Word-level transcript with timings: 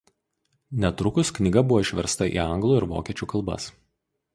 Netrukus 0.85 1.31
knyga 1.39 1.65
buvo 1.67 1.85
išversta 1.85 2.31
į 2.33 2.43
anglų 2.49 2.83
ir 2.83 2.91
vokiečių 2.97 3.33
kalbas. 3.37 3.75